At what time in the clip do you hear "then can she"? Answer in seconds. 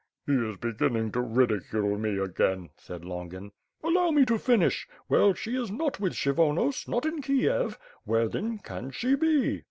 8.27-9.13